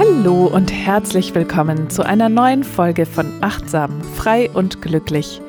Hallo 0.00 0.46
und 0.46 0.72
herzlich 0.72 1.34
willkommen 1.34 1.90
zu 1.90 2.02
einer 2.06 2.30
neuen 2.30 2.64
Folge 2.64 3.04
von 3.04 3.30
Achtsam, 3.42 4.00
frei 4.00 4.48
und 4.48 4.80
glücklich. 4.80 5.42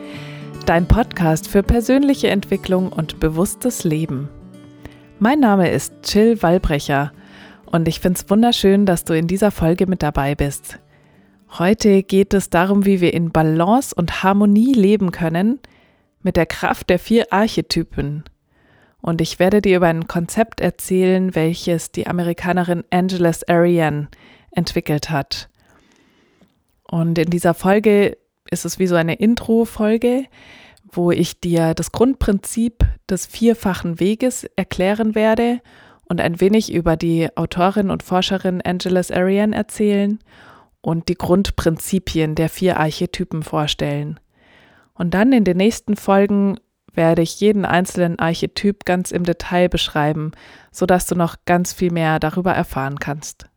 Dein 0.66 0.90
Podcast 0.90 1.48
für 1.48 1.64
persönliche 1.64 2.28
Entwicklung 2.28 2.92
und 2.92 3.22
bewusstes 3.22 3.86
Leben. 3.86 4.28
Mein 5.20 5.40
Name 5.40 5.72
ist 5.72 5.94
Jill 6.04 6.44
Wallbrecher 6.44 7.14
und 7.66 7.88
ich 7.88 8.02
finde 8.02 8.20
es 8.20 8.30
wunderschön, 8.30 8.86
dass 8.86 9.06
du 9.06 9.18
in 9.18 9.28
dieser 9.28 9.52
Folge 9.52 9.88
mit 9.88 10.04
dabei 10.04 10.36
bist. 10.36 10.80
Heute 11.58 12.04
geht 12.04 12.34
es 12.34 12.50
darum, 12.50 12.86
wie 12.86 13.00
wir 13.00 13.14
in 13.14 13.32
Balance 13.32 13.96
und 13.96 14.22
Harmonie 14.22 14.74
leben 14.74 15.14
können 15.14 15.62
mit 16.24 16.36
der 16.36 16.46
Kraft 16.46 16.90
der 16.90 17.00
vier 17.00 17.32
Archetypen. 17.32 18.26
Und 19.00 19.22
ich 19.22 19.40
werde 19.40 19.62
dir 19.62 19.78
über 19.78 19.88
ein 19.88 20.10
Konzept 20.10 20.60
erzählen, 20.60 21.36
welches 21.36 21.94
die 21.94 22.06
Amerikanerin 22.06 22.84
Angeles 22.92 23.48
Ariane 23.48 24.10
entwickelt 24.52 25.10
hat. 25.10 25.50
Und 26.84 27.18
in 27.18 27.30
dieser 27.30 27.54
Folge 27.54 28.18
ist 28.50 28.66
es 28.66 28.80
wie 28.80 28.88
so 28.88 28.96
eine 28.96 29.16
Intro-Folge, 29.16 30.26
wo 30.92 31.12
ich 31.12 31.40
dir 31.40 31.74
das 31.74 31.92
Grundprinzip 31.92 32.86
des 33.10 33.26
vierfachen 33.26 34.00
Weges 34.00 34.44
erklären 34.56 35.16
werde 35.16 35.62
und 36.04 36.20
ein 36.20 36.42
wenig 36.42 36.74
über 36.74 36.98
die 36.98 37.30
Autorin 37.38 37.90
und 37.90 38.04
Forscherin 38.04 38.62
Angeles 38.62 39.12
Ariane 39.12 39.56
erzählen 39.56 40.20
und 40.82 41.08
die 41.08 41.16
Grundprinzipien 41.16 42.36
der 42.36 42.50
vier 42.50 42.78
Archetypen 42.78 43.44
vorstellen. 43.44 44.20
Und 44.94 45.14
dann 45.14 45.32
in 45.32 45.46
den 45.46 45.58
nächsten 45.58 45.96
Folgen 45.96 46.60
werde 46.94 47.22
ich 47.22 47.40
jeden 47.40 47.64
einzelnen 47.64 48.20
Archetyp 48.20 48.84
ganz 48.84 49.12
im 49.12 49.24
Detail 49.24 49.70
beschreiben, 49.70 50.32
sodass 50.72 51.06
du 51.06 51.16
noch 51.16 51.38
ganz 51.46 51.72
viel 51.72 51.92
mehr 51.92 52.20
darüber 52.20 52.52
erfahren 52.52 53.00
kannst. 53.00 53.51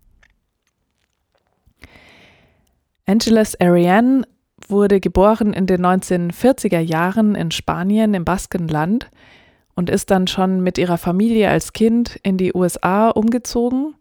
Angeles 3.06 3.60
Ariane 3.60 4.26
wurde 4.68 5.00
geboren 5.00 5.52
in 5.52 5.66
den 5.66 5.84
1940er 5.84 6.78
Jahren 6.78 7.34
in 7.34 7.50
Spanien 7.50 8.14
im 8.14 8.24
Baskenland 8.24 9.10
und 9.74 9.90
ist 9.90 10.10
dann 10.10 10.26
schon 10.26 10.62
mit 10.62 10.78
ihrer 10.78 10.98
Familie 10.98 11.50
als 11.50 11.72
Kind 11.72 12.18
in 12.22 12.38
die 12.38 12.54
USA 12.54 13.10
umgezogen, 13.10 13.94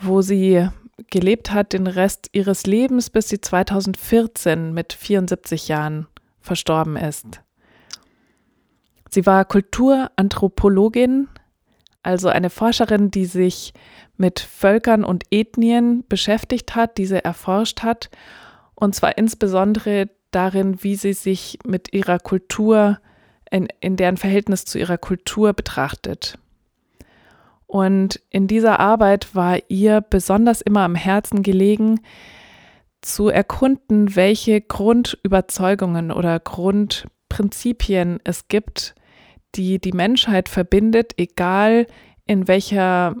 wo 0.00 0.22
sie 0.22 0.68
gelebt 1.10 1.52
hat 1.52 1.72
den 1.72 1.86
Rest 1.86 2.28
ihres 2.32 2.66
Lebens, 2.66 3.10
bis 3.10 3.28
sie 3.28 3.40
2014 3.40 4.72
mit 4.74 4.92
74 4.92 5.68
Jahren 5.68 6.08
verstorben 6.40 6.96
ist. 6.96 7.40
Sie 9.10 9.24
war 9.24 9.44
Kulturanthropologin, 9.44 11.28
also 12.02 12.28
eine 12.28 12.50
Forscherin, 12.50 13.10
die 13.10 13.26
sich 13.26 13.72
mit 14.18 14.40
Völkern 14.40 15.04
und 15.04 15.24
Ethnien 15.30 16.04
beschäftigt 16.08 16.74
hat, 16.74 16.98
diese 16.98 17.24
erforscht 17.24 17.82
hat, 17.82 18.10
und 18.74 18.94
zwar 18.94 19.18
insbesondere 19.18 20.10
darin, 20.30 20.82
wie 20.82 20.94
sie 20.94 21.12
sich 21.12 21.58
mit 21.64 21.92
ihrer 21.92 22.18
Kultur, 22.18 22.98
in, 23.50 23.68
in 23.80 23.96
deren 23.96 24.16
Verhältnis 24.16 24.64
zu 24.64 24.78
ihrer 24.78 24.98
Kultur 24.98 25.52
betrachtet. 25.52 26.38
Und 27.66 28.20
in 28.30 28.46
dieser 28.46 28.80
Arbeit 28.80 29.34
war 29.34 29.58
ihr 29.68 30.00
besonders 30.00 30.60
immer 30.60 30.80
am 30.82 30.94
Herzen 30.94 31.42
gelegen, 31.42 32.00
zu 33.00 33.28
erkunden, 33.28 34.16
welche 34.16 34.60
Grundüberzeugungen 34.60 36.10
oder 36.10 36.40
Grundprinzipien 36.40 38.20
es 38.24 38.48
gibt, 38.48 38.94
die 39.54 39.78
die 39.78 39.92
Menschheit 39.92 40.48
verbindet, 40.48 41.12
egal 41.16 41.86
in 42.26 42.48
welcher 42.48 43.16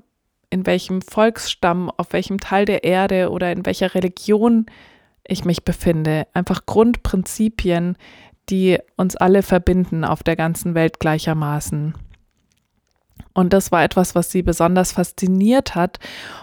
in 0.50 0.66
welchem 0.66 1.02
Volksstamm, 1.02 1.90
auf 1.90 2.12
welchem 2.12 2.38
Teil 2.38 2.64
der 2.64 2.84
Erde 2.84 3.30
oder 3.30 3.52
in 3.52 3.66
welcher 3.66 3.94
Religion 3.94 4.66
ich 5.24 5.44
mich 5.44 5.64
befinde. 5.64 6.26
Einfach 6.32 6.66
Grundprinzipien, 6.66 7.96
die 8.48 8.78
uns 8.96 9.14
alle 9.16 9.42
verbinden 9.42 10.04
auf 10.04 10.22
der 10.22 10.36
ganzen 10.36 10.74
Welt 10.74 11.00
gleichermaßen. 11.00 11.94
Und 13.34 13.52
das 13.52 13.70
war 13.70 13.84
etwas, 13.84 14.14
was 14.14 14.30
sie 14.30 14.42
besonders 14.42 14.92
fasziniert 14.92 15.74
hat. 15.74 15.98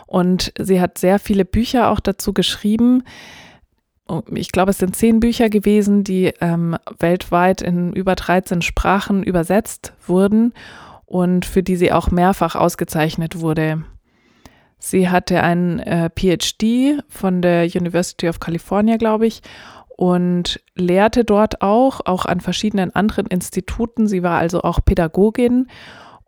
Und 0.06 0.54
sie 0.58 0.80
hat 0.80 0.98
sehr 0.98 1.20
viele 1.20 1.46
Bücher 1.46 1.90
auch 1.90 2.00
dazu 2.00 2.32
geschrieben. 2.32 3.04
Ich 4.34 4.52
glaube, 4.52 4.72
es 4.72 4.78
sind 4.78 4.96
zehn 4.96 5.20
Bücher 5.20 5.50
gewesen, 5.50 6.04
die 6.04 6.32
ähm, 6.40 6.78
weltweit 7.00 7.62
in 7.62 7.92
über 7.94 8.16
13 8.16 8.62
Sprachen 8.62 9.24
übersetzt 9.24 9.94
wurden 10.06 10.54
und 11.06 11.46
für 11.46 11.64
die 11.64 11.76
sie 11.76 11.92
auch 11.92 12.12
mehrfach 12.12 12.56
ausgezeichnet 12.56 13.40
wurde. 13.40 13.84
Sie 14.78 15.10
hatte 15.10 15.42
einen 15.42 15.80
äh, 15.80 16.10
PhD 16.10 17.02
von 17.08 17.42
der 17.42 17.66
University 17.66 18.30
of 18.30 18.40
California, 18.40 18.98
glaube 18.98 19.26
ich, 19.28 19.42
und 19.98 20.62
lehrte 20.76 21.24
dort 21.24 21.62
auch, 21.62 22.02
auch 22.06 22.26
an 22.26 22.42
verschiedenen 22.42 22.94
anderen 22.94 23.28
Instituten. 23.28 24.08
Sie 24.08 24.24
war 24.24 24.38
also 24.38 24.62
auch 24.62 24.80
Pädagogin 24.84 25.68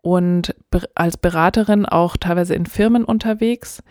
und 0.00 0.54
als 0.94 1.18
Beraterin 1.18 1.84
auch 1.84 2.16
teilweise 2.16 2.54
in 2.54 2.66
Firmen 2.66 3.04
unterwegs 3.04 3.82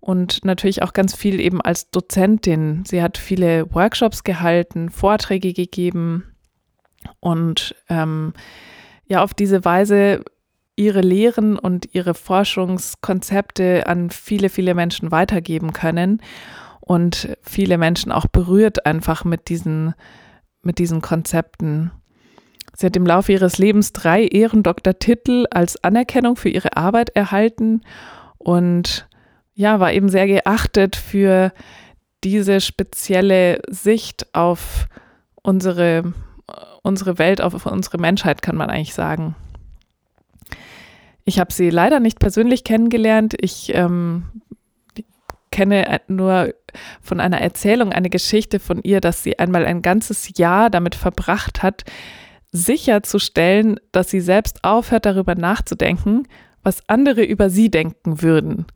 und 0.00 0.44
natürlich 0.44 0.82
auch 0.82 0.94
ganz 0.94 1.14
viel 1.14 1.38
eben 1.38 1.60
als 1.60 1.90
Dozentin. 1.90 2.84
Sie 2.86 3.02
hat 3.02 3.18
viele 3.18 3.72
Workshops 3.74 4.24
gehalten, 4.24 4.88
Vorträge 4.88 5.52
gegeben 5.52 6.34
und 7.20 7.74
ähm, 7.88 8.32
ja, 9.06 9.22
auf 9.22 9.34
diese 9.34 9.64
Weise 9.64 10.24
ihre 10.80 11.02
Lehren 11.02 11.58
und 11.58 11.94
ihre 11.94 12.14
Forschungskonzepte 12.14 13.86
an 13.86 14.08
viele, 14.08 14.48
viele 14.48 14.74
Menschen 14.74 15.10
weitergeben 15.10 15.74
können 15.74 16.22
und 16.80 17.36
viele 17.42 17.76
Menschen 17.76 18.10
auch 18.10 18.26
berührt 18.26 18.86
einfach 18.86 19.24
mit 19.24 19.50
diesen, 19.50 19.94
mit 20.62 20.78
diesen 20.78 21.02
Konzepten. 21.02 21.90
Sie 22.74 22.86
hat 22.86 22.96
im 22.96 23.04
Laufe 23.04 23.30
ihres 23.32 23.58
Lebens 23.58 23.92
drei 23.92 24.24
Ehrendoktortitel 24.24 25.44
als 25.50 25.84
Anerkennung 25.84 26.36
für 26.36 26.48
ihre 26.48 26.76
Arbeit 26.78 27.10
erhalten 27.10 27.82
und 28.38 29.06
ja, 29.52 29.80
war 29.80 29.92
eben 29.92 30.08
sehr 30.08 30.26
geachtet 30.26 30.96
für 30.96 31.52
diese 32.24 32.62
spezielle 32.62 33.60
Sicht 33.68 34.34
auf 34.34 34.86
unsere, 35.42 36.14
unsere 36.82 37.18
Welt, 37.18 37.42
auf 37.42 37.66
unsere 37.66 37.98
Menschheit, 37.98 38.40
kann 38.40 38.56
man 38.56 38.70
eigentlich 38.70 38.94
sagen. 38.94 39.34
Ich 41.30 41.38
habe 41.38 41.52
sie 41.52 41.70
leider 41.70 42.00
nicht 42.00 42.18
persönlich 42.18 42.64
kennengelernt. 42.64 43.36
Ich 43.40 43.72
ähm, 43.72 44.24
kenne 45.52 46.00
nur 46.08 46.52
von 47.00 47.20
einer 47.20 47.40
Erzählung 47.40 47.92
eine 47.92 48.10
Geschichte 48.10 48.58
von 48.58 48.82
ihr, 48.82 49.00
dass 49.00 49.22
sie 49.22 49.38
einmal 49.38 49.64
ein 49.64 49.80
ganzes 49.80 50.36
Jahr 50.36 50.70
damit 50.70 50.96
verbracht 50.96 51.62
hat, 51.62 51.84
sicherzustellen, 52.50 53.78
dass 53.92 54.10
sie 54.10 54.20
selbst 54.20 54.64
aufhört, 54.64 55.06
darüber 55.06 55.36
nachzudenken, 55.36 56.26
was 56.64 56.82
andere 56.88 57.22
über 57.22 57.48
sie 57.48 57.70
denken 57.70 58.22
würden. 58.22 58.66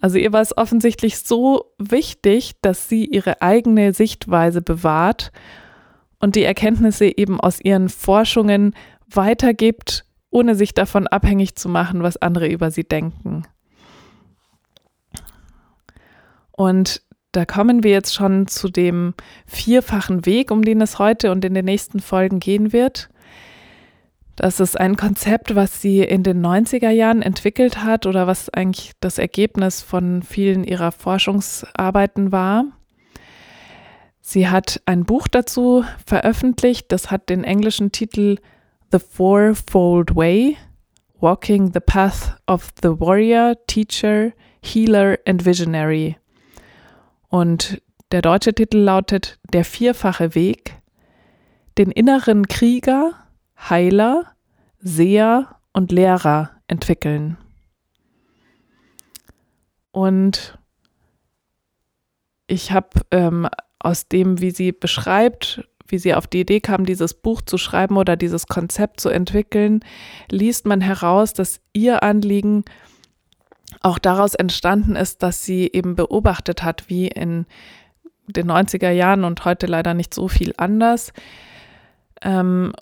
Also 0.00 0.16
ihr 0.16 0.32
war 0.32 0.40
es 0.40 0.56
offensichtlich 0.56 1.18
so 1.18 1.74
wichtig, 1.76 2.52
dass 2.62 2.88
sie 2.88 3.04
ihre 3.04 3.42
eigene 3.42 3.92
Sichtweise 3.92 4.62
bewahrt 4.62 5.30
und 6.20 6.36
die 6.36 6.44
Erkenntnisse 6.44 7.18
eben 7.18 7.38
aus 7.38 7.60
ihren 7.60 7.90
Forschungen 7.90 8.74
weitergibt 9.10 10.06
ohne 10.32 10.56
sich 10.56 10.74
davon 10.74 11.06
abhängig 11.06 11.54
zu 11.54 11.68
machen, 11.68 12.02
was 12.02 12.16
andere 12.16 12.48
über 12.48 12.70
sie 12.70 12.84
denken. 12.84 13.44
Und 16.50 17.02
da 17.32 17.44
kommen 17.44 17.82
wir 17.82 17.92
jetzt 17.92 18.14
schon 18.14 18.46
zu 18.46 18.68
dem 18.68 19.14
vierfachen 19.46 20.26
Weg, 20.26 20.50
um 20.50 20.62
den 20.62 20.80
es 20.80 20.98
heute 20.98 21.30
und 21.30 21.44
in 21.44 21.54
den 21.54 21.64
nächsten 21.64 22.00
Folgen 22.00 22.40
gehen 22.40 22.72
wird. 22.72 23.08
Das 24.36 24.60
ist 24.60 24.78
ein 24.78 24.96
Konzept, 24.96 25.54
was 25.54 25.80
sie 25.82 26.00
in 26.00 26.22
den 26.22 26.44
90er 26.44 26.90
Jahren 26.90 27.22
entwickelt 27.22 27.82
hat 27.82 28.06
oder 28.06 28.26
was 28.26 28.48
eigentlich 28.48 28.92
das 29.00 29.18
Ergebnis 29.18 29.82
von 29.82 30.22
vielen 30.22 30.64
ihrer 30.64 30.92
Forschungsarbeiten 30.92 32.32
war. 32.32 32.64
Sie 34.20 34.48
hat 34.48 34.80
ein 34.86 35.04
Buch 35.04 35.28
dazu 35.28 35.84
veröffentlicht, 36.06 36.92
das 36.92 37.10
hat 37.10 37.28
den 37.28 37.44
englischen 37.44 37.92
Titel 37.92 38.36
The 38.92 38.98
Fourfold 38.98 40.14
Way, 40.16 40.58
Walking 41.18 41.72
the 41.72 41.80
Path 41.80 42.36
of 42.46 42.74
the 42.82 43.00
Warrior, 43.00 43.54
Teacher, 43.66 44.34
Healer 44.60 45.18
and 45.24 45.46
Visionary. 45.46 46.18
Und 47.30 47.80
der 48.10 48.20
deutsche 48.20 48.52
Titel 48.52 48.76
lautet 48.76 49.38
Der 49.50 49.64
vierfache 49.64 50.34
Weg, 50.34 50.78
den 51.78 51.90
inneren 51.90 52.48
Krieger, 52.48 53.14
Heiler, 53.56 54.36
Seher 54.78 55.56
und 55.72 55.90
Lehrer 55.90 56.50
entwickeln. 56.68 57.38
Und 59.90 60.58
ich 62.46 62.72
habe 62.72 63.00
ähm, 63.10 63.48
aus 63.78 64.08
dem, 64.08 64.42
wie 64.42 64.50
sie 64.50 64.72
beschreibt, 64.72 65.66
wie 65.92 65.98
sie 65.98 66.14
auf 66.14 66.26
die 66.26 66.40
Idee 66.40 66.60
kam, 66.60 66.86
dieses 66.86 67.14
Buch 67.14 67.42
zu 67.42 67.58
schreiben 67.58 67.96
oder 67.96 68.16
dieses 68.16 68.46
Konzept 68.46 69.00
zu 69.00 69.10
entwickeln, 69.10 69.80
liest 70.30 70.66
man 70.66 70.80
heraus, 70.80 71.34
dass 71.34 71.60
ihr 71.72 72.02
Anliegen 72.02 72.64
auch 73.82 73.98
daraus 73.98 74.34
entstanden 74.34 74.96
ist, 74.96 75.22
dass 75.22 75.44
sie 75.44 75.70
eben 75.72 75.94
beobachtet 75.94 76.62
hat, 76.62 76.88
wie 76.88 77.08
in 77.08 77.46
den 78.26 78.50
90er 78.50 78.90
Jahren 78.90 79.24
und 79.24 79.44
heute 79.44 79.66
leider 79.66 79.94
nicht 79.94 80.14
so 80.14 80.28
viel 80.28 80.54
anders, 80.56 81.12
ähm, 82.22 82.72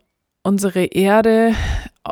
unsere 0.42 0.84
Erde 0.84 1.54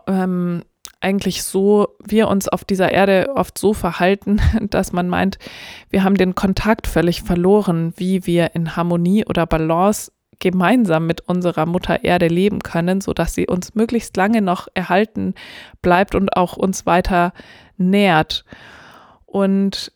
ähm, 0.06 0.62
eigentlich 1.00 1.44
so, 1.44 1.96
wir 2.04 2.28
uns 2.28 2.48
auf 2.48 2.64
dieser 2.64 2.90
Erde 2.90 3.32
oft 3.34 3.56
so 3.56 3.72
verhalten, 3.72 4.40
dass 4.70 4.92
man 4.92 5.08
meint, 5.08 5.38
wir 5.90 6.02
haben 6.02 6.16
den 6.16 6.34
Kontakt 6.34 6.86
völlig 6.86 7.22
verloren, 7.22 7.92
wie 7.96 8.26
wir 8.26 8.54
in 8.54 8.76
Harmonie 8.76 9.24
oder 9.24 9.46
Balance 9.46 10.10
gemeinsam 10.40 11.06
mit 11.06 11.20
unserer 11.22 11.66
Mutter 11.66 12.04
Erde 12.04 12.28
leben 12.28 12.60
können, 12.60 13.00
sodass 13.00 13.34
sie 13.34 13.46
uns 13.46 13.74
möglichst 13.74 14.16
lange 14.16 14.42
noch 14.42 14.68
erhalten 14.74 15.34
bleibt 15.82 16.14
und 16.14 16.36
auch 16.36 16.56
uns 16.56 16.86
weiter 16.86 17.32
nährt. 17.76 18.44
Und 19.26 19.92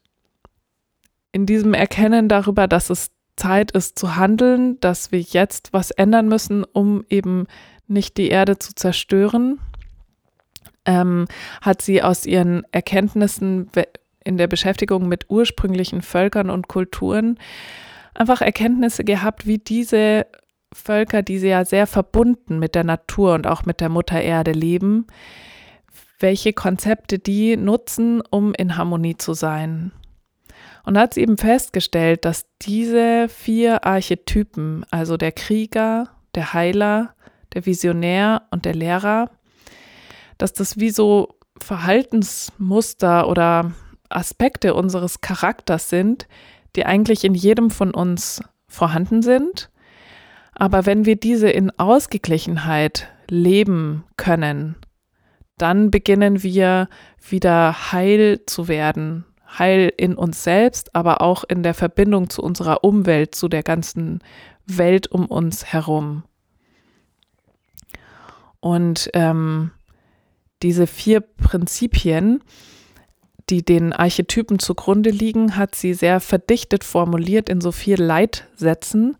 in 1.32 1.46
diesem 1.46 1.74
Erkennen 1.74 2.28
darüber, 2.28 2.68
dass 2.68 2.90
es 2.90 3.10
Zeit 3.36 3.70
ist 3.70 3.98
zu 3.98 4.16
handeln, 4.16 4.78
dass 4.80 5.10
wir 5.10 5.20
jetzt 5.20 5.72
was 5.72 5.90
ändern 5.90 6.28
müssen, 6.28 6.64
um 6.64 7.04
eben 7.08 7.46
nicht 7.88 8.16
die 8.18 8.28
Erde 8.28 8.58
zu 8.58 8.74
zerstören, 8.74 9.58
ähm, 10.84 11.26
hat 11.60 11.82
sie 11.82 12.02
aus 12.02 12.26
ihren 12.26 12.64
Erkenntnissen 12.72 13.70
in 14.24 14.36
der 14.36 14.46
Beschäftigung 14.46 15.08
mit 15.08 15.30
ursprünglichen 15.30 16.02
Völkern 16.02 16.50
und 16.50 16.68
Kulturen 16.68 17.38
einfach 18.14 18.40
Erkenntnisse 18.40 19.04
gehabt, 19.04 19.46
wie 19.46 19.58
diese 19.58 20.26
Völker, 20.72 21.22
die 21.22 21.36
ja 21.36 21.64
sehr 21.64 21.86
verbunden 21.86 22.58
mit 22.58 22.74
der 22.74 22.84
Natur 22.84 23.34
und 23.34 23.46
auch 23.46 23.64
mit 23.64 23.80
der 23.80 23.88
Mutter 23.88 24.20
Erde 24.20 24.52
leben, 24.52 25.06
welche 26.18 26.52
Konzepte 26.52 27.18
die 27.18 27.56
nutzen, 27.56 28.22
um 28.30 28.54
in 28.54 28.76
Harmonie 28.76 29.16
zu 29.16 29.34
sein. 29.34 29.92
Und 30.84 30.98
hat 30.98 31.14
sie 31.14 31.22
eben 31.22 31.38
festgestellt, 31.38 32.24
dass 32.24 32.46
diese 32.62 33.28
vier 33.28 33.84
Archetypen, 33.84 34.84
also 34.90 35.16
der 35.16 35.32
Krieger, 35.32 36.08
der 36.34 36.54
Heiler, 36.54 37.14
der 37.54 37.66
Visionär 37.66 38.42
und 38.50 38.64
der 38.64 38.74
Lehrer, 38.74 39.30
dass 40.38 40.52
das 40.52 40.78
wie 40.78 40.90
so 40.90 41.36
Verhaltensmuster 41.60 43.28
oder 43.28 43.72
Aspekte 44.08 44.74
unseres 44.74 45.20
Charakters 45.20 45.88
sind, 45.88 46.26
die 46.76 46.86
eigentlich 46.86 47.24
in 47.24 47.34
jedem 47.34 47.70
von 47.70 47.92
uns 47.92 48.42
vorhanden 48.68 49.22
sind. 49.22 49.70
Aber 50.54 50.86
wenn 50.86 51.04
wir 51.04 51.16
diese 51.16 51.50
in 51.50 51.70
Ausgeglichenheit 51.78 53.08
leben 53.28 54.04
können, 54.16 54.76
dann 55.58 55.90
beginnen 55.90 56.42
wir 56.42 56.88
wieder 57.28 57.92
heil 57.92 58.40
zu 58.46 58.68
werden. 58.68 59.24
Heil 59.58 59.92
in 59.96 60.14
uns 60.14 60.44
selbst, 60.44 60.94
aber 60.94 61.20
auch 61.20 61.44
in 61.44 61.62
der 61.62 61.74
Verbindung 61.74 62.30
zu 62.30 62.42
unserer 62.42 62.84
Umwelt, 62.84 63.34
zu 63.34 63.48
der 63.48 63.62
ganzen 63.62 64.20
Welt 64.66 65.08
um 65.08 65.26
uns 65.26 65.66
herum. 65.66 66.24
Und 68.60 69.10
ähm, 69.12 69.72
diese 70.62 70.86
vier 70.86 71.20
Prinzipien, 71.20 72.42
die 73.48 73.64
den 73.64 73.92
Archetypen 73.92 74.58
zugrunde 74.58 75.10
liegen, 75.10 75.56
hat 75.56 75.74
sie 75.74 75.94
sehr 75.94 76.20
verdichtet 76.20 76.84
formuliert 76.84 77.48
in 77.48 77.60
so 77.60 77.72
vier 77.72 77.98
Leitsätzen. 77.98 79.16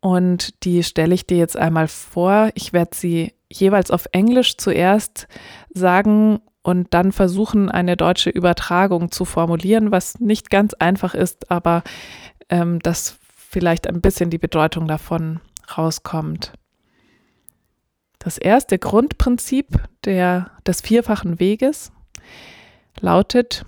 Und 0.00 0.64
die 0.64 0.82
stelle 0.82 1.14
ich 1.14 1.26
dir 1.26 1.38
jetzt 1.38 1.56
einmal 1.56 1.88
vor. 1.88 2.50
Ich 2.54 2.72
werde 2.72 2.96
sie 2.96 3.34
jeweils 3.50 3.90
auf 3.90 4.06
Englisch 4.12 4.56
zuerst 4.56 5.26
sagen 5.72 6.40
und 6.62 6.92
dann 6.92 7.12
versuchen, 7.12 7.70
eine 7.70 7.96
deutsche 7.96 8.30
Übertragung 8.30 9.10
zu 9.10 9.24
formulieren, 9.24 9.90
was 9.90 10.20
nicht 10.20 10.50
ganz 10.50 10.74
einfach 10.74 11.14
ist, 11.14 11.50
aber 11.50 11.82
ähm, 12.50 12.78
dass 12.80 13.18
vielleicht 13.36 13.86
ein 13.86 14.00
bisschen 14.00 14.30
die 14.30 14.38
Bedeutung 14.38 14.86
davon 14.86 15.40
rauskommt. 15.76 16.52
Das 18.18 18.36
erste 18.36 18.78
Grundprinzip 18.78 19.82
der, 20.04 20.50
des 20.66 20.80
vierfachen 20.80 21.40
Weges 21.40 21.92
lautet 23.00 23.64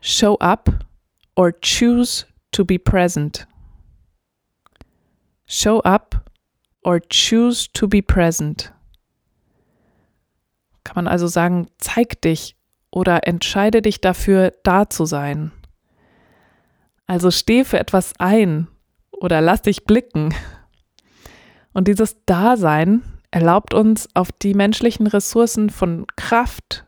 Show 0.00 0.36
up 0.38 0.70
or 1.34 1.52
choose 1.60 2.26
to 2.52 2.64
be 2.64 2.78
present. 2.78 3.46
Show 5.46 5.80
up 5.80 6.30
or 6.82 7.00
choose 7.00 7.66
to 7.72 7.88
be 7.88 8.00
present. 8.02 8.72
Kann 10.84 10.94
man 10.94 11.08
also 11.08 11.26
sagen, 11.26 11.66
zeig 11.78 12.20
dich 12.22 12.56
oder 12.90 13.26
entscheide 13.26 13.82
dich 13.82 14.00
dafür, 14.00 14.54
da 14.62 14.88
zu 14.88 15.04
sein. 15.04 15.50
Also 17.06 17.30
steh 17.30 17.64
für 17.64 17.78
etwas 17.78 18.12
ein 18.18 18.68
oder 19.10 19.40
lass 19.40 19.62
dich 19.62 19.84
blicken. 19.84 20.34
Und 21.72 21.88
dieses 21.88 22.24
Dasein 22.24 23.02
erlaubt 23.30 23.74
uns, 23.74 24.08
auf 24.14 24.32
die 24.32 24.54
menschlichen 24.54 25.06
Ressourcen 25.06 25.68
von 25.68 26.06
Kraft, 26.16 26.85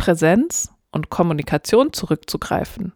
Präsenz 0.00 0.72
und 0.92 1.10
Kommunikation 1.10 1.92
zurückzugreifen. 1.92 2.92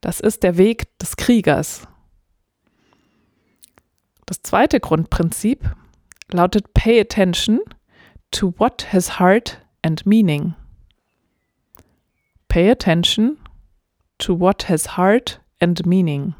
Das 0.00 0.20
ist 0.20 0.42
der 0.42 0.56
Weg 0.56 0.98
des 0.98 1.16
Kriegers, 1.16 1.86
das 4.30 4.42
zweite 4.42 4.78
Grundprinzip 4.78 5.74
lautet 6.30 6.72
Pay 6.72 7.00
attention 7.00 7.58
to 8.30 8.54
what 8.58 8.92
has 8.92 9.18
heart 9.18 9.60
and 9.82 10.06
meaning. 10.06 10.54
Pay 12.46 12.70
attention 12.70 13.38
to 14.18 14.38
what 14.38 14.68
has 14.68 14.96
heart 14.96 15.40
and 15.58 15.84
meaning. 15.84 16.36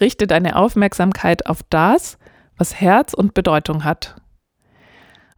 Richte 0.00 0.26
deine 0.26 0.56
Aufmerksamkeit 0.56 1.46
auf 1.46 1.62
das, 1.70 2.18
was 2.56 2.74
Herz 2.80 3.14
und 3.14 3.32
Bedeutung 3.32 3.84
hat. 3.84 4.16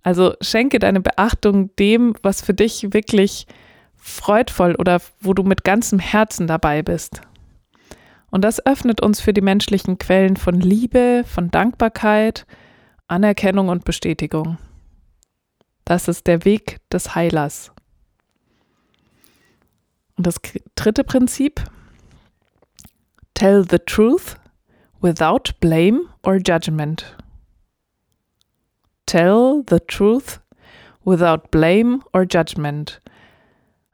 Also 0.06 0.35
schenke 0.41 0.79
deine 0.79 1.00
Beachtung 1.00 1.75
dem, 1.81 2.14
was 2.23 2.41
für 2.41 2.55
dich 2.55 2.93
wirklich 2.93 3.49
freudvoll 3.97 4.76
oder 4.76 5.00
wo 5.20 5.35
du 5.35 5.43
mit 5.43 5.64
ganzem 5.64 5.99
Herzen 5.99 6.47
dabei 6.47 6.85
bist. 6.85 7.23
Und 8.31 8.44
das 8.44 8.64
öffnet 8.64 9.00
uns 9.00 9.20
für 9.20 9.32
die 9.32 9.41
menschlichen 9.41 9.99
Quellen 9.99 10.37
von 10.37 10.61
Liebe, 10.61 11.25
von 11.26 11.50
Dankbarkeit, 11.50 12.47
Anerkennung 13.08 13.69
und 13.69 13.85
Bestätigung. 13.85 14.58
Das 15.85 16.06
ist 16.06 16.29
der 16.29 16.44
Weg 16.44 16.79
des 16.93 17.17
Heilers. 17.17 17.73
Und 20.15 20.29
das 20.29 20.36
dritte 20.77 21.03
Prinzip, 21.03 21.65
tell 23.34 23.67
the 23.69 23.81
truth 23.84 24.36
without 25.01 25.53
blame 25.58 26.03
or 26.22 26.36
judgment. 26.36 27.17
Tell 29.06 29.65
the 29.69 29.79
truth 29.86 30.41
without 31.05 31.51
blame 31.51 32.01
or 32.13 32.27
judgment. 32.29 33.01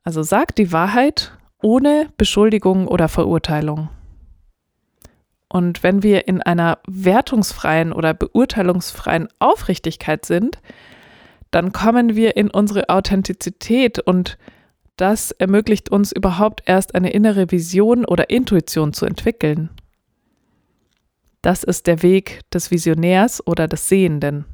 Also 0.05 0.23
sag 0.23 0.57
die 0.57 0.73
Wahrheit 0.73 1.33
ohne 1.63 2.09
Beschuldigung 2.17 2.89
oder 2.89 3.09
Verurteilung. 3.09 3.91
Und 5.49 5.83
wenn 5.83 6.03
wir 6.03 6.27
in 6.29 6.41
einer 6.41 6.79
wertungsfreien 6.89 7.93
oder 7.93 8.15
beurteilungsfreien 8.15 9.29
Aufrichtigkeit 9.39 10.25
sind, 10.25 10.59
dann 11.51 11.73
kommen 11.73 12.17
wir 12.17 12.37
in 12.37 12.51
unsere 12.51 12.89
Authentizität 12.89 13.99
und 13.99 14.39
das 14.97 15.31
ermöglicht 15.33 15.91
uns 15.91 16.11
überhaupt 16.13 16.63
erst 16.65 16.95
eine 16.95 17.13
innere 17.13 17.51
Vision 17.51 18.07
oder 18.07 18.31
Intuition 18.31 18.95
zu 18.95 19.05
entwickeln. 19.05 19.69
Das 21.43 21.65
ist 21.65 21.87
der 21.87 22.03
Weg 22.03 22.41
des 22.51 22.71
Visionärs 22.71 23.47
oder 23.47 23.69
des 23.69 23.89
Sehenden. 23.89 24.47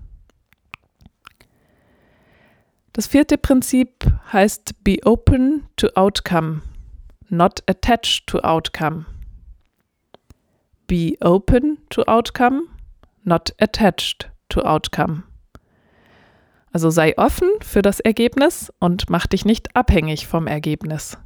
Das 2.98 3.06
vierte 3.06 3.38
Prinzip 3.38 4.10
heißt 4.32 4.82
Be 4.82 4.96
open 5.04 5.68
to 5.76 5.86
outcome, 5.94 6.62
not 7.28 7.62
attached 7.68 8.26
to 8.26 8.40
outcome. 8.40 9.06
Be 10.88 11.14
open 11.20 11.78
to 11.90 12.02
outcome, 12.08 12.62
not 13.22 13.54
attached 13.60 14.32
to 14.48 14.62
outcome. 14.62 15.22
Also 16.72 16.90
sei 16.90 17.16
offen 17.16 17.48
für 17.60 17.82
das 17.82 18.00
Ergebnis 18.00 18.72
und 18.80 19.08
mach 19.08 19.28
dich 19.28 19.44
nicht 19.44 19.76
abhängig 19.76 20.26
vom 20.26 20.48
Ergebnis. 20.48 21.18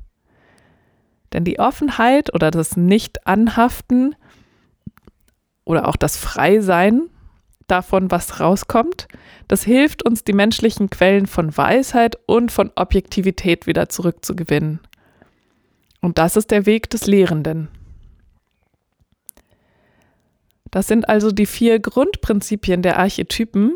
Denn 1.33 1.45
die 1.45 1.59
Offenheit 1.59 2.35
oder 2.35 2.51
das 2.51 2.77
Nicht-Anhaften 2.77 4.15
oder 5.65 5.89
auch 5.89 5.97
das 5.97 6.19
Freisein 6.19 7.09
davon, 7.67 8.11
was 8.11 8.41
rauskommt, 8.41 9.09
das 9.49 9.65
hilft 9.65 10.05
uns, 10.05 10.25
die 10.25 10.33
menschlichen 10.33 10.91
Quellen 10.91 11.27
von 11.27 11.57
Weisheit 11.57 12.19
und 12.27 12.53
von 12.53 12.71
Objektivität 12.75 13.67
wieder 13.67 13.89
zurückzugewinnen. 13.89 14.81
Und 16.01 16.19
das 16.19 16.37
ist 16.37 16.51
der 16.51 16.67
Weg 16.67 16.91
des 16.91 17.07
Lehrenden. 17.07 17.69
Das 20.71 20.87
sind 20.87 21.09
also 21.09 21.31
die 21.31 21.47
vier 21.47 21.79
Grundprinzipien 21.79 22.83
der 22.83 22.99
Archetypen. 22.99 23.75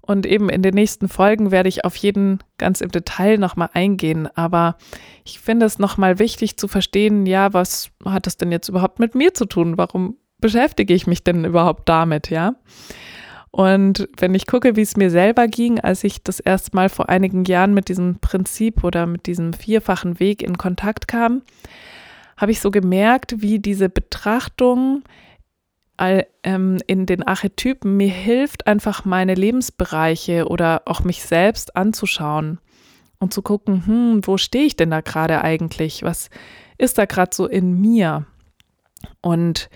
Und 0.00 0.24
eben 0.24 0.48
in 0.48 0.62
den 0.62 0.74
nächsten 0.74 1.08
Folgen 1.08 1.50
werde 1.50 1.68
ich 1.68 1.84
auf 1.84 1.96
jeden 1.96 2.38
ganz 2.58 2.80
im 2.80 2.90
Detail 2.90 3.38
nochmal 3.38 3.70
eingehen. 3.74 4.28
Aber 4.34 4.76
ich 5.24 5.40
finde 5.40 5.66
es 5.66 5.78
nochmal 5.78 6.18
wichtig 6.18 6.56
zu 6.56 6.68
verstehen, 6.68 7.26
ja, 7.26 7.52
was 7.52 7.90
hat 8.04 8.26
das 8.26 8.36
denn 8.36 8.52
jetzt 8.52 8.68
überhaupt 8.68 8.98
mit 8.98 9.14
mir 9.14 9.34
zu 9.34 9.46
tun? 9.46 9.78
Warum 9.78 10.16
beschäftige 10.38 10.94
ich 10.94 11.06
mich 11.06 11.24
denn 11.24 11.44
überhaupt 11.44 11.88
damit, 11.88 12.30
ja? 12.30 12.54
Und 13.50 14.06
wenn 14.18 14.34
ich 14.34 14.46
gucke, 14.46 14.76
wie 14.76 14.82
es 14.82 14.98
mir 14.98 15.10
selber 15.10 15.48
ging, 15.48 15.80
als 15.80 16.04
ich 16.04 16.22
das 16.22 16.40
erste 16.40 16.76
Mal 16.76 16.90
vor 16.90 17.08
einigen 17.08 17.44
Jahren 17.44 17.72
mit 17.72 17.88
diesem 17.88 18.18
Prinzip 18.20 18.84
oder 18.84 19.06
mit 19.06 19.26
diesem 19.26 19.54
vierfachen 19.54 20.20
Weg 20.20 20.42
in 20.42 20.58
Kontakt 20.58 21.08
kam, 21.08 21.40
habe 22.36 22.52
ich 22.52 22.60
so 22.60 22.70
gemerkt, 22.70 23.40
wie 23.40 23.58
diese 23.58 23.88
Betrachtung 23.88 25.04
ähm, 25.98 26.78
in 26.86 27.06
den 27.06 27.22
Archetypen 27.22 27.96
mir 27.96 28.10
hilft, 28.10 28.66
einfach 28.66 29.06
meine 29.06 29.34
Lebensbereiche 29.34 30.46
oder 30.48 30.82
auch 30.84 31.02
mich 31.02 31.22
selbst 31.22 31.76
anzuschauen 31.76 32.58
und 33.18 33.32
zu 33.32 33.40
gucken, 33.40 33.86
hm, 33.86 34.20
wo 34.26 34.36
stehe 34.36 34.66
ich 34.66 34.76
denn 34.76 34.90
da 34.90 35.00
gerade 35.00 35.40
eigentlich? 35.42 36.02
Was 36.02 36.28
ist 36.76 36.98
da 36.98 37.06
gerade 37.06 37.34
so 37.34 37.46
in 37.46 37.80
mir? 37.80 38.26
Und 39.22 39.70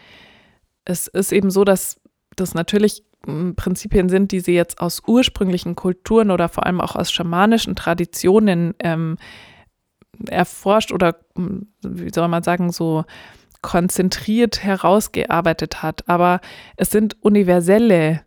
es 0.90 1.06
ist 1.06 1.32
eben 1.32 1.50
so, 1.50 1.64
dass 1.64 2.00
das 2.36 2.54
natürlich 2.54 3.04
hm, 3.24 3.54
Prinzipien 3.54 4.08
sind, 4.08 4.32
die 4.32 4.40
sie 4.40 4.54
jetzt 4.54 4.80
aus 4.80 5.02
ursprünglichen 5.06 5.76
Kulturen 5.76 6.30
oder 6.30 6.48
vor 6.48 6.66
allem 6.66 6.80
auch 6.80 6.96
aus 6.96 7.12
schamanischen 7.12 7.76
Traditionen 7.76 8.74
ähm, 8.80 9.16
erforscht 10.28 10.92
oder, 10.92 11.16
hm, 11.36 11.68
wie 11.82 12.12
soll 12.12 12.28
man 12.28 12.42
sagen, 12.42 12.70
so 12.70 13.04
konzentriert 13.62 14.62
herausgearbeitet 14.62 15.82
hat. 15.82 16.08
Aber 16.08 16.40
es 16.76 16.90
sind 16.90 17.16
universelle 17.20 18.22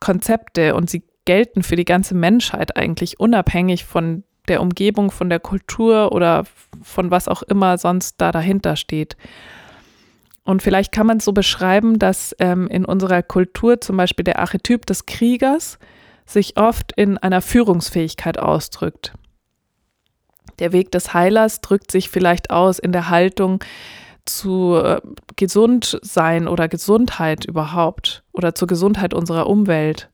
Konzepte 0.00 0.74
und 0.74 0.88
sie 0.88 1.04
gelten 1.26 1.62
für 1.62 1.76
die 1.76 1.84
ganze 1.84 2.14
Menschheit 2.14 2.76
eigentlich 2.76 3.20
unabhängig 3.20 3.84
von 3.84 4.24
der 4.48 4.62
Umgebung, 4.62 5.10
von 5.10 5.28
der 5.28 5.40
Kultur 5.40 6.12
oder 6.12 6.44
von 6.82 7.10
was 7.10 7.28
auch 7.28 7.42
immer 7.42 7.76
sonst 7.76 8.16
da 8.18 8.32
dahinter 8.32 8.76
steht. 8.76 9.16
Und 10.44 10.62
vielleicht 10.62 10.92
kann 10.92 11.06
man 11.06 11.18
es 11.18 11.24
so 11.24 11.32
beschreiben, 11.32 11.98
dass 11.98 12.34
ähm, 12.38 12.66
in 12.68 12.84
unserer 12.84 13.22
Kultur 13.22 13.80
zum 13.80 13.96
Beispiel 13.96 14.24
der 14.24 14.38
Archetyp 14.38 14.86
des 14.86 15.06
Kriegers 15.06 15.78
sich 16.26 16.56
oft 16.56 16.92
in 16.96 17.18
einer 17.18 17.40
Führungsfähigkeit 17.40 18.38
ausdrückt. 18.38 19.12
Der 20.58 20.72
Weg 20.72 20.90
des 20.92 21.14
Heilers 21.14 21.60
drückt 21.60 21.90
sich 21.90 22.10
vielleicht 22.10 22.50
aus 22.50 22.78
in 22.78 22.92
der 22.92 23.10
Haltung, 23.10 23.62
zu 24.26 24.76
äh, 24.76 25.00
gesund 25.36 25.98
sein 26.02 26.48
oder 26.48 26.68
Gesundheit 26.68 27.44
überhaupt 27.44 28.22
oder 28.32 28.54
zur 28.54 28.68
Gesundheit 28.68 29.14
unserer 29.14 29.46
Umwelt. 29.46 30.10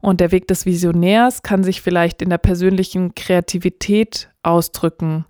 Und 0.00 0.20
der 0.20 0.32
Weg 0.32 0.48
des 0.48 0.66
Visionärs 0.66 1.42
kann 1.42 1.64
sich 1.64 1.80
vielleicht 1.80 2.22
in 2.22 2.30
der 2.30 2.38
persönlichen 2.38 3.14
Kreativität 3.14 4.30
ausdrücken 4.42 5.24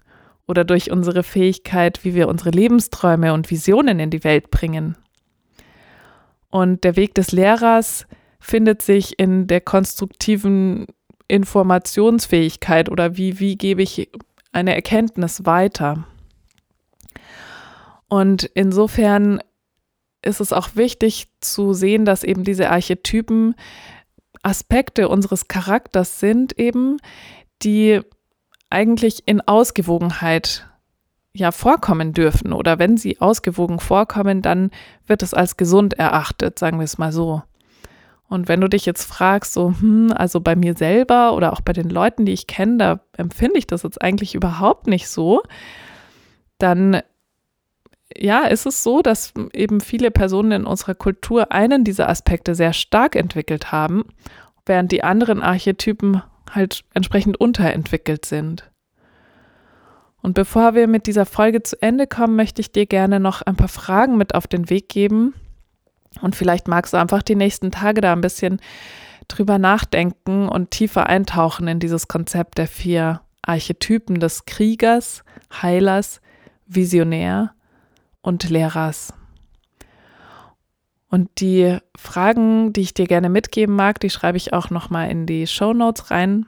oder 0.47 0.65
durch 0.65 0.91
unsere 0.91 1.23
Fähigkeit, 1.23 2.05
wie 2.05 2.15
wir 2.15 2.29
unsere 2.29 2.51
Lebensträume 2.51 3.33
und 3.33 3.51
Visionen 3.51 3.99
in 4.01 4.11
die 4.11 4.25
Welt 4.25 4.51
bringen. 4.51 4.97
Und 6.51 6.85
der 6.85 6.97
Weg 6.97 7.15
des 7.15 7.33
Lehrers 7.33 8.07
findet 8.41 8.83
sich 8.83 9.19
in 9.19 9.47
der 9.47 9.61
konstruktiven 9.61 10.87
Informationsfähigkeit 11.29 12.91
oder 12.91 13.17
wie, 13.17 13.41
wie 13.41 13.57
gebe 13.57 13.83
ich 13.83 14.11
eine 14.53 14.75
Erkenntnis 14.75 15.47
weiter. 15.47 16.07
Und 18.09 18.45
insofern 18.55 19.41
ist 20.21 20.41
es 20.41 20.53
auch 20.53 20.77
wichtig 20.77 21.29
zu 21.41 21.73
sehen, 21.73 22.05
dass 22.05 22.25
eben 22.25 22.45
diese 22.45 22.71
Archetypen 22.71 23.55
Aspekte 24.43 25.09
unseres 25.09 25.49
Charakters 25.49 26.21
sind, 26.21 26.59
eben, 26.59 26.99
die 27.63 28.01
eigentlich 28.73 29.23
in 29.27 29.41
Ausgewogenheit 29.41 30.67
ja 31.35 31.53
vorkommen 31.53 32.13
dürfen. 32.13 32.53
Oder 32.53 32.79
wenn 32.79 32.97
sie 32.97 33.21
ausgewogen 33.21 33.81
vorkommen, 33.81 34.43
dann 34.43 34.71
wird 35.07 35.23
es 35.23 35.35
als 35.35 35.57
gesund 35.57 35.95
erachtet, 35.95 36.59
sagen 36.59 36.79
wir 36.79 36.85
es 36.85 36.99
mal 36.99 37.13
so. 37.13 37.43
Und 38.29 38.49
wenn 38.49 38.61
du 38.63 38.69
dich 38.69 38.87
jetzt 38.87 39.05
fragst, 39.05 39.53
so, 39.53 39.75
hm, 39.79 40.13
also 40.17 40.41
bei 40.41 40.57
mir 40.57 40.75
selber 40.75 41.35
oder 41.35 41.53
auch 41.53 41.61
bei 41.61 41.75
den 41.75 41.91
Leuten, 41.91 42.25
die 42.25 42.33
ich 42.33 42.47
kenne, 42.47 42.79
da 42.79 43.01
empfinde 43.17 43.59
ich 43.59 43.67
das 43.67 43.83
jetzt 43.83 44.01
eigentlich 44.01 44.35
überhaupt 44.35 44.87
nicht 44.87 45.09
so, 45.09 45.43
dann 46.59 47.03
ja, 48.17 48.45
ist 48.45 48.67
es 48.67 48.83
so, 48.83 49.03
dass 49.03 49.33
eben 49.53 49.81
viele 49.81 50.11
Personen 50.11 50.53
in 50.53 50.67
unserer 50.67 50.95
Kultur 50.95 51.53
einen 51.53 51.85
dieser 51.85 52.09
Aspekte 52.09 52.55
sehr 52.55 52.73
stark 52.73 53.17
entwickelt 53.17 53.73
haben, 53.73 54.05
während 54.67 54.93
die 54.93 55.05
anderen 55.05 55.43
Archetypen 55.43 56.23
halt 56.55 56.85
entsprechend 56.95 57.41
unterentwickelt 57.41 58.25
sind. 58.25 58.71
Und 60.23 60.35
bevor 60.35 60.75
wir 60.75 60.87
mit 60.87 61.07
dieser 61.07 61.27
Folge 61.27 61.63
zu 61.63 61.81
Ende 61.83 62.07
kommen, 62.07 62.37
möchte 62.37 62.61
ich 62.61 62.71
dir 62.71 62.87
gerne 62.87 63.19
noch 63.19 63.43
ein 63.43 63.57
paar 63.57 63.69
Fragen 63.69 64.17
mit 64.17 64.35
auf 64.35 64.47
den 64.47 64.71
Weg 64.71 64.89
geben. 64.89 65.35
Und 66.21 66.37
vielleicht 66.37 66.69
magst 66.69 66.93
du 66.93 66.97
einfach 66.97 67.23
die 67.23 67.35
nächsten 67.35 67.73
Tage 67.73 68.01
da 68.01 68.13
ein 68.13 68.21
bisschen 68.21 68.61
drüber 69.27 69.59
nachdenken 69.59 70.49
und 70.49 70.71
tiefer 70.71 71.07
eintauchen 71.07 71.67
in 71.67 71.81
dieses 71.81 72.07
Konzept 72.07 72.59
der 72.59 72.69
vier 72.69 73.23
Archetypen 73.43 74.21
des 74.21 74.45
Kriegers, 74.47 75.25
Heilers, 75.53 76.21
Visionär 76.67 77.55
und 78.21 78.49
Lehrers. 78.49 79.13
Und 81.13 81.43
die 81.43 81.77
Fragen, 81.95 82.73
die 82.73 82.81
ich 82.81 82.95
dir 82.95 83.07
gerne 83.07 83.29
mitgeben 83.29 83.77
mag, 83.77 84.01
die 84.01 84.09
schreibe 84.09 84.39
ich 84.39 84.55
auch 84.55 84.71
nochmal 84.71 85.11
in 85.11 85.27
die 85.27 85.47
Show 85.47 85.75
Notes 85.75 86.11
rein, 86.11 86.47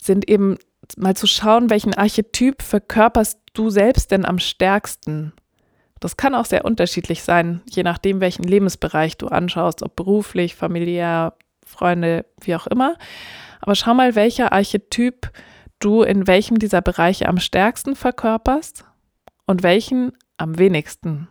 sind 0.00 0.30
eben 0.30 0.58
mal 0.96 1.16
zu 1.16 1.26
schauen, 1.26 1.70
welchen 1.70 1.92
Archetyp 1.92 2.62
verkörperst 2.62 3.40
du 3.52 3.68
selbst 3.68 4.12
denn 4.12 4.24
am 4.24 4.38
stärksten? 4.38 5.32
Das 5.98 6.16
kann 6.16 6.36
auch 6.36 6.44
sehr 6.44 6.64
unterschiedlich 6.64 7.24
sein, 7.24 7.62
je 7.68 7.82
nachdem, 7.82 8.20
welchen 8.20 8.44
Lebensbereich 8.44 9.18
du 9.18 9.26
anschaust, 9.26 9.82
ob 9.82 9.96
beruflich, 9.96 10.54
familiär, 10.54 11.34
Freunde, 11.66 12.26
wie 12.42 12.54
auch 12.54 12.68
immer. 12.68 12.94
Aber 13.60 13.74
schau 13.74 13.94
mal, 13.94 14.14
welcher 14.14 14.52
Archetyp 14.52 15.32
du 15.80 16.02
in 16.04 16.28
welchem 16.28 16.60
dieser 16.60 16.80
Bereiche 16.80 17.28
am 17.28 17.40
stärksten 17.40 17.96
verkörperst 17.96 18.84
und 19.46 19.64
welchen 19.64 20.12
am 20.36 20.58
wenigsten. 20.58 21.26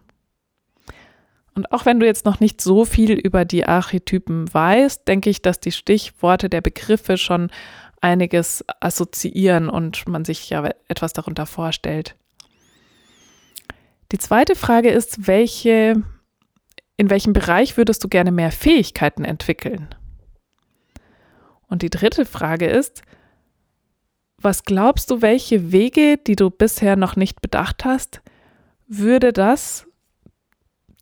Und 1.55 1.71
auch 1.71 1.85
wenn 1.85 1.99
du 1.99 2.05
jetzt 2.05 2.25
noch 2.25 2.39
nicht 2.39 2.61
so 2.61 2.83
viel 2.83 3.11
über 3.11 3.45
die 3.45 3.65
Archetypen 3.65 4.51
weißt, 4.51 5.07
denke 5.07 5.29
ich, 5.29 5.41
dass 5.41 5.59
die 5.59 5.71
Stichworte 5.71 6.49
der 6.49 6.61
Begriffe 6.61 7.17
schon 7.17 7.51
einiges 8.01 8.65
assoziieren 8.79 9.69
und 9.69 10.07
man 10.07 10.25
sich 10.25 10.49
ja 10.49 10.69
etwas 10.87 11.13
darunter 11.13 11.45
vorstellt. 11.45 12.15
Die 14.11 14.17
zweite 14.17 14.55
Frage 14.55 14.89
ist, 14.89 15.27
welche, 15.27 16.03
in 16.97 17.09
welchem 17.09 17.33
Bereich 17.33 17.77
würdest 17.77 18.03
du 18.03 18.07
gerne 18.07 18.31
mehr 18.31 18.51
Fähigkeiten 18.51 19.23
entwickeln? 19.23 19.95
Und 21.67 21.81
die 21.81 21.89
dritte 21.89 22.25
Frage 22.25 22.67
ist, 22.67 23.01
was 24.37 24.63
glaubst 24.63 25.09
du, 25.09 25.21
welche 25.21 25.71
Wege, 25.71 26.17
die 26.17 26.35
du 26.35 26.49
bisher 26.49 26.95
noch 26.95 27.15
nicht 27.15 27.41
bedacht 27.41 27.85
hast, 27.85 28.21
würde 28.87 29.31
das 29.31 29.87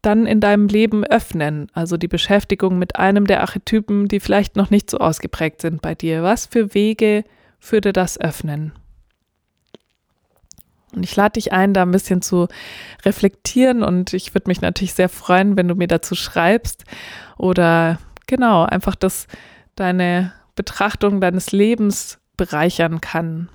dann 0.01 0.25
in 0.25 0.39
deinem 0.39 0.67
Leben 0.67 1.03
öffnen? 1.03 1.67
Also 1.73 1.97
die 1.97 2.07
Beschäftigung 2.07 2.79
mit 2.79 2.95
einem 2.95 3.27
der 3.27 3.41
Archetypen, 3.41 4.07
die 4.07 4.19
vielleicht 4.19 4.55
noch 4.55 4.69
nicht 4.69 4.89
so 4.89 4.97
ausgeprägt 4.97 5.61
sind 5.61 5.81
bei 5.81 5.95
dir. 5.95 6.23
Was 6.23 6.45
für 6.45 6.73
Wege 6.73 7.23
würde 7.61 7.93
das 7.93 8.19
öffnen? 8.19 8.73
Und 10.93 11.03
ich 11.03 11.15
lade 11.15 11.33
dich 11.33 11.53
ein, 11.53 11.73
da 11.73 11.83
ein 11.83 11.91
bisschen 11.91 12.21
zu 12.21 12.47
reflektieren 13.05 13.83
und 13.83 14.13
ich 14.13 14.33
würde 14.33 14.49
mich 14.49 14.61
natürlich 14.61 14.93
sehr 14.93 15.09
freuen, 15.09 15.55
wenn 15.55 15.67
du 15.67 15.75
mir 15.75 15.87
dazu 15.87 16.15
schreibst 16.15 16.83
oder 17.37 17.97
genau, 18.27 18.63
einfach 18.63 18.95
das 18.95 19.27
deine 19.75 20.33
Betrachtung 20.55 21.21
deines 21.21 21.51
Lebens 21.51 22.19
bereichern 22.35 22.99
kann. 22.99 23.49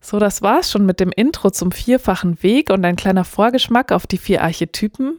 So, 0.00 0.18
das 0.18 0.42
war's 0.42 0.70
schon 0.70 0.86
mit 0.86 1.00
dem 1.00 1.10
Intro 1.10 1.50
zum 1.50 1.72
vierfachen 1.72 2.42
Weg 2.42 2.70
und 2.70 2.84
ein 2.84 2.96
kleiner 2.96 3.24
Vorgeschmack 3.24 3.90
auf 3.90 4.06
die 4.06 4.18
vier 4.18 4.42
Archetypen. 4.42 5.18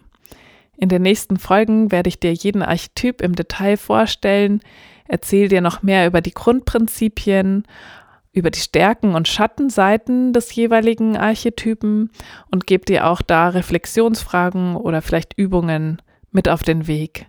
In 0.80 0.88
den 0.88 1.02
nächsten 1.02 1.38
Folgen 1.38 1.92
werde 1.92 2.08
ich 2.08 2.22
dir 2.22 2.32
jeden 2.32 2.62
Archetyp 2.62 3.22
im 3.22 3.36
Detail 3.36 3.76
vorstellen, 3.76 4.62
erzähle 5.10 5.50
dir 5.50 5.62
noch 5.62 5.84
mehr 5.84 6.08
über 6.08 6.22
die 6.22 6.34
Grundprinzipien, 6.34 7.66
über 8.32 8.50
die 8.50 8.62
Stärken 8.62 9.14
und 9.14 9.28
Schattenseiten 9.28 10.32
des 10.32 10.56
jeweiligen 10.56 11.18
Archetypen 11.18 12.12
und 12.50 12.66
gebe 12.66 12.86
dir 12.86 13.08
auch 13.08 13.22
da 13.22 13.50
Reflexionsfragen 13.50 14.78
oder 14.78 15.02
vielleicht 15.02 15.34
Übungen 15.38 16.02
mit 16.32 16.48
auf 16.48 16.64
den 16.64 16.88
Weg. 16.88 17.26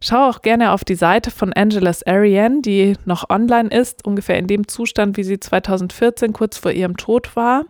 Schau 0.00 0.28
auch 0.28 0.42
gerne 0.42 0.72
auf 0.72 0.84
die 0.84 0.94
Seite 0.94 1.30
von 1.30 1.52
Angeles 1.52 2.06
Ariane, 2.06 2.62
die 2.62 2.96
noch 3.04 3.30
online 3.30 3.68
ist, 3.68 4.04
ungefähr 4.06 4.38
in 4.38 4.46
dem 4.46 4.68
Zustand, 4.68 5.16
wie 5.16 5.24
sie 5.24 5.40
2014 5.40 6.32
kurz 6.32 6.56
vor 6.58 6.70
ihrem 6.70 6.96
Tod 6.96 7.34
war. 7.34 7.64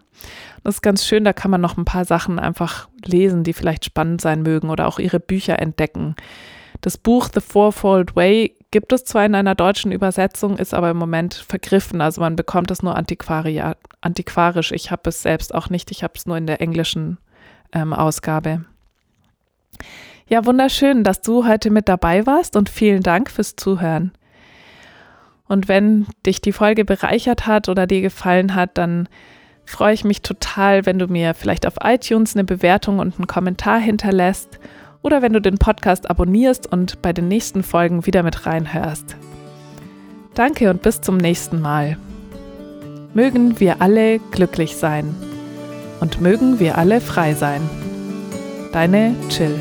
Das 0.62 0.76
ist 0.76 0.82
ganz 0.82 1.06
schön, 1.06 1.24
da 1.24 1.32
kann 1.32 1.50
man 1.50 1.60
noch 1.60 1.78
ein 1.78 1.84
paar 1.84 2.04
Sachen 2.04 2.38
einfach 2.38 2.88
lesen, 3.04 3.44
die 3.44 3.54
vielleicht 3.54 3.84
spannend 3.84 4.20
sein 4.20 4.42
mögen 4.42 4.68
oder 4.68 4.86
auch 4.86 4.98
ihre 4.98 5.20
Bücher 5.20 5.58
entdecken. 5.58 6.16
Das 6.80 6.98
Buch 6.98 7.28
The 7.32 7.40
Fourfold 7.40 8.14
Way 8.14 8.54
gibt 8.70 8.92
es 8.92 9.04
zwar 9.04 9.24
in 9.24 9.34
einer 9.34 9.54
deutschen 9.54 9.92
Übersetzung, 9.92 10.58
ist 10.58 10.74
aber 10.74 10.90
im 10.90 10.96
Moment 10.96 11.34
vergriffen. 11.34 12.00
Also 12.00 12.20
man 12.20 12.36
bekommt 12.36 12.70
es 12.70 12.82
nur 12.82 12.94
antiquarisch. 12.94 14.72
Ich 14.72 14.90
habe 14.90 15.08
es 15.08 15.22
selbst 15.22 15.54
auch 15.54 15.70
nicht. 15.70 15.90
Ich 15.90 16.02
habe 16.02 16.12
es 16.16 16.26
nur 16.26 16.36
in 16.36 16.46
der 16.46 16.60
englischen 16.60 17.18
ähm, 17.72 17.92
Ausgabe. 17.92 18.64
Ja, 20.28 20.44
wunderschön, 20.44 21.04
dass 21.04 21.22
du 21.22 21.46
heute 21.46 21.70
mit 21.70 21.88
dabei 21.88 22.26
warst 22.26 22.54
und 22.54 22.68
vielen 22.68 23.02
Dank 23.02 23.30
fürs 23.30 23.56
Zuhören. 23.56 24.12
Und 25.48 25.68
wenn 25.68 26.06
dich 26.26 26.42
die 26.42 26.52
Folge 26.52 26.84
bereichert 26.84 27.46
hat 27.46 27.70
oder 27.70 27.86
dir 27.86 28.02
gefallen 28.02 28.54
hat, 28.54 28.76
dann 28.76 29.08
freue 29.64 29.94
ich 29.94 30.04
mich 30.04 30.20
total, 30.20 30.84
wenn 30.84 30.98
du 30.98 31.06
mir 31.06 31.32
vielleicht 31.32 31.66
auf 31.66 31.74
iTunes 31.82 32.36
eine 32.36 32.44
Bewertung 32.44 32.98
und 32.98 33.16
einen 33.16 33.26
Kommentar 33.26 33.78
hinterlässt 33.78 34.58
oder 35.00 35.22
wenn 35.22 35.32
du 35.32 35.40
den 35.40 35.56
Podcast 35.56 36.10
abonnierst 36.10 36.70
und 36.70 37.00
bei 37.00 37.14
den 37.14 37.28
nächsten 37.28 37.62
Folgen 37.62 38.04
wieder 38.04 38.22
mit 38.22 38.44
reinhörst. 38.44 39.16
Danke 40.34 40.68
und 40.68 40.82
bis 40.82 41.00
zum 41.00 41.16
nächsten 41.16 41.62
Mal. 41.62 41.96
Mögen 43.14 43.58
wir 43.60 43.80
alle 43.80 44.18
glücklich 44.18 44.76
sein 44.76 45.14
und 46.00 46.20
mögen 46.20 46.60
wir 46.60 46.76
alle 46.76 47.00
frei 47.00 47.32
sein. 47.32 47.62
Deine 48.72 49.14
Chill. 49.30 49.58